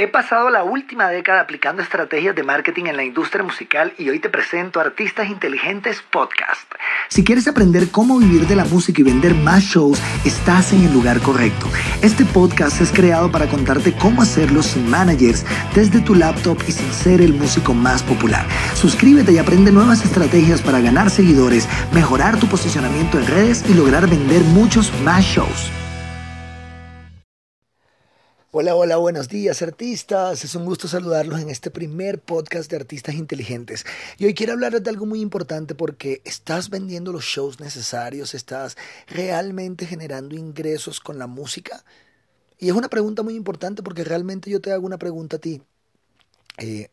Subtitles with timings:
[0.00, 4.18] He pasado la última década aplicando estrategias de marketing en la industria musical y hoy
[4.18, 6.72] te presento Artistas Inteligentes Podcast.
[7.10, 10.94] Si quieres aprender cómo vivir de la música y vender más shows, estás en el
[10.94, 11.66] lugar correcto.
[12.00, 15.44] Este podcast es creado para contarte cómo hacerlo sin managers,
[15.74, 18.46] desde tu laptop y sin ser el músico más popular.
[18.72, 24.08] Suscríbete y aprende nuevas estrategias para ganar seguidores, mejorar tu posicionamiento en redes y lograr
[24.08, 25.70] vender muchos más shows.
[28.52, 30.42] Hola, hola, buenos días artistas.
[30.44, 33.86] Es un gusto saludarlos en este primer podcast de Artistas Inteligentes.
[34.18, 38.76] Y hoy quiero hablarles de algo muy importante porque estás vendiendo los shows necesarios, estás
[39.06, 41.84] realmente generando ingresos con la música.
[42.58, 45.62] Y es una pregunta muy importante porque realmente yo te hago una pregunta a ti.
[46.58, 46.88] Eh,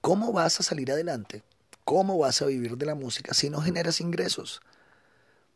[0.00, 1.42] ¿Cómo vas a salir adelante?
[1.82, 4.60] ¿Cómo vas a vivir de la música si no generas ingresos?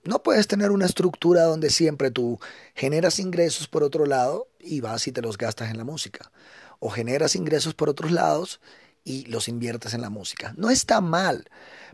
[0.04, 2.38] No puedes tener una estructura donde siempre tú
[2.74, 6.30] generas ingresos por otro lado y vas y te los gastas en la música.
[6.78, 8.60] O generas ingresos por otros lados
[9.04, 10.54] y los inviertes en la música.
[10.56, 11.48] No está mal,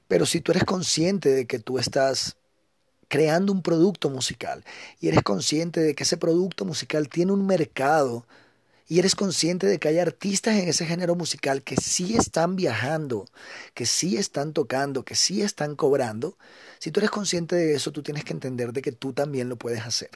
[0.09, 2.37] pero si tú eres consciente de que tú estás
[3.09, 4.65] creando un producto musical
[5.01, 8.27] y eres consciente de que ese producto musical tiene un mercado
[8.89, 13.27] y eres consciente de que hay artistas en ese género musical que sí están viajando,
[13.73, 16.37] que sí están tocando, que sí están cobrando,
[16.79, 19.57] si tú eres consciente de eso, tú tienes que entender de que tú también lo
[19.57, 20.11] puedes hacer,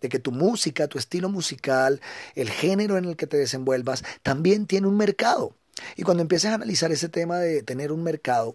[0.00, 2.00] de que tu música, tu estilo musical,
[2.34, 5.56] el género en el que te desenvuelvas, también tiene un mercado.
[5.96, 8.52] Y cuando empieces a analizar ese tema de tener un mercado,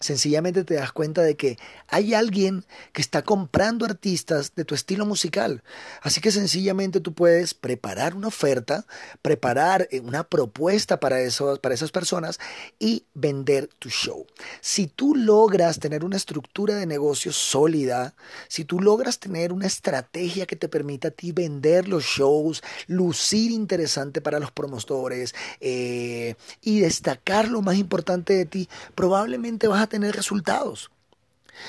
[0.00, 5.06] sencillamente te das cuenta de que hay alguien que está comprando artistas de tu estilo
[5.06, 5.62] musical.
[6.02, 8.86] Así que sencillamente tú puedes preparar una oferta,
[9.22, 12.38] preparar eh, una propuesta para, eso, para esas personas
[12.78, 14.26] y vender tu show.
[14.60, 18.14] Si tú logras tener una estructura de negocio sólida,
[18.48, 23.50] si tú logras tener una estrategia que te permita a ti vender los shows, lucir
[23.50, 29.83] interesante para los promotores eh, y destacar lo más importante de ti, probablemente vas a
[29.88, 30.90] tener resultados.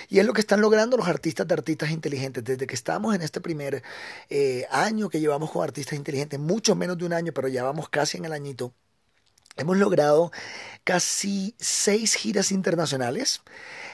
[0.09, 2.43] Y es lo que están logrando los artistas de artistas inteligentes.
[2.43, 3.83] Desde que estamos en este primer
[4.29, 7.89] eh, año que llevamos con artistas inteligentes, mucho menos de un año, pero ya vamos
[7.89, 8.73] casi en el añito,
[9.57, 10.31] hemos logrado
[10.83, 13.41] casi seis giras internacionales.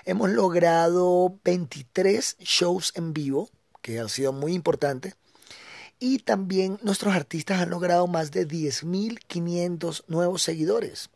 [0.05, 3.49] Hemos logrado 23 shows en vivo,
[3.81, 5.15] que han sido muy importantes.
[5.99, 11.11] Y también nuestros artistas han logrado más de 10.500 nuevos seguidores.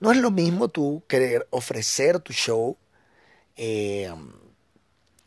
[0.00, 2.76] No es lo mismo tú querer ofrecer tu show
[3.56, 4.12] eh,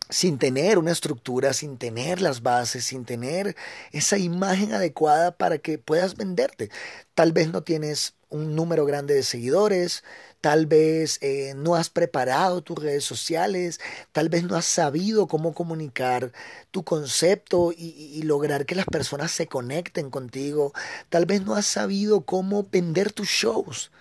[0.09, 3.55] sin tener una estructura, sin tener las bases, sin tener
[3.91, 6.69] esa imagen adecuada para que puedas venderte.
[7.15, 10.03] Tal vez no tienes un número grande de seguidores,
[10.41, 13.79] tal vez eh, no has preparado tus redes sociales,
[14.11, 16.31] tal vez no has sabido cómo comunicar
[16.71, 20.73] tu concepto y, y, lograr que las personas se conecten contigo,
[21.09, 23.91] tal vez no has sabido cómo vender tus shows.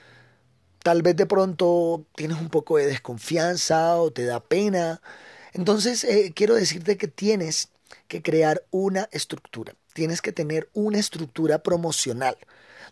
[0.82, 5.00] Tal vez de pronto tienes un poco de desconfianza o te da pena.
[5.52, 7.68] Entonces, eh, quiero decirte que tienes
[8.06, 9.74] que crear una estructura.
[9.92, 12.36] Tienes que tener una estructura promocional.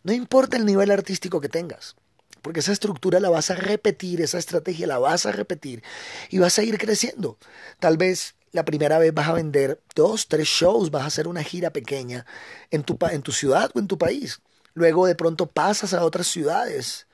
[0.03, 1.97] No importa el nivel artístico que tengas,
[2.43, 5.83] porque esa estructura la vas a repetir, esa estrategia la vas a repetir
[6.31, 7.39] y vas a ir creciendo.
[7.81, 11.43] Tal vez la primera vez vas a vender dos, tres shows, vas a hacer una
[11.43, 12.27] gira pequeña
[12.71, 14.41] en tu, en tu ciudad o en tu país.
[14.75, 17.07] Luego de pronto pasas a otras ciudades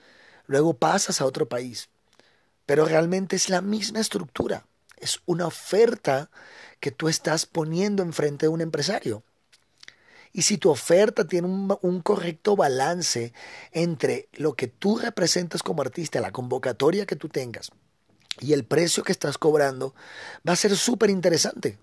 [0.47, 1.89] luego pasas a otro país.
[2.67, 4.67] Pero realmente es la misma estructura,
[4.97, 6.31] es una oferta
[6.81, 9.25] que tú estás poniendo enfrente de un empresario.
[10.33, 13.35] Y si tu oferta tiene un, correcto balance
[13.71, 17.71] entre lo que tú representas como artista, la convocatoria que tú tengas
[18.41, 19.95] y el precio que estás cobrando,
[20.49, 21.79] va a ser súper interesante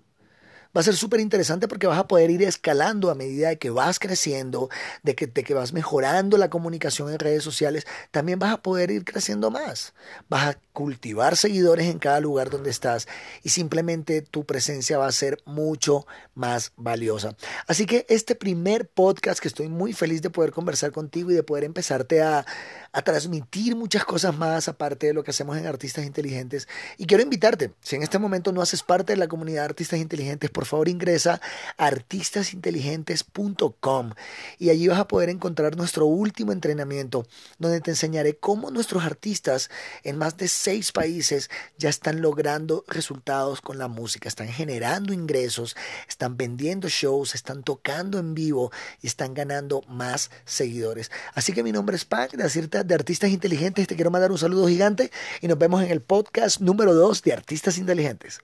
[0.75, 3.69] va a ser súper interesante porque vas a poder ir escalando a medida de que
[3.69, 4.69] vas creciendo,
[5.03, 8.91] de que, de que vas mejorando la comunicación en redes sociales, también vas a poder
[8.91, 9.94] ir creciendo más.
[10.29, 13.08] Vas a cultivar seguidores en cada lugar donde estás
[13.44, 17.35] y simplemente tu presencia va a ser mucho más valiosa.
[17.68, 21.44] Así que este primer podcast que estoy muy feliz de poder conversar contigo y de
[21.44, 22.46] poder empezarte a,
[22.91, 26.68] a transmitir muchas cosas más aparte de lo que hacemos en Artistas Inteligentes.
[26.97, 30.00] Y quiero invitarte, si en este momento no haces parte de la comunidad de Artistas
[30.00, 31.41] Inteligentes, por favor ingresa
[31.78, 34.12] a artistasinteligentes.com
[34.58, 37.26] y allí vas a poder encontrar nuestro último entrenamiento
[37.58, 39.70] donde te enseñaré cómo nuestros artistas
[40.03, 45.76] en más de seis países ya están logrando resultados con la música, están generando ingresos,
[46.08, 48.72] están vendiendo shows, están tocando en vivo
[49.02, 51.12] y están ganando más seguidores.
[51.34, 52.44] Así que mi nombre es Pac, de
[52.85, 53.87] de Artistas Inteligentes.
[53.87, 55.11] Te quiero mandar un saludo gigante
[55.41, 58.40] y nos vemos en el podcast número 2 de Artistas Inteligentes.